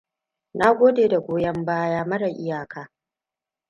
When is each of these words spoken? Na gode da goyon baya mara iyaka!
Na 0.53 0.67
gode 0.79 1.07
da 1.07 1.19
goyon 1.19 1.65
baya 1.65 2.05
mara 2.05 2.27
iyaka! 2.29 2.89